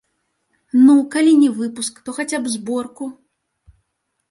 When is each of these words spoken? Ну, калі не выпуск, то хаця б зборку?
Ну, 0.85 0.95
калі 1.15 1.33
не 1.43 1.51
выпуск, 1.59 2.01
то 2.09 2.17
хаця 2.21 2.41
б 2.47 2.57
зборку? 2.57 3.13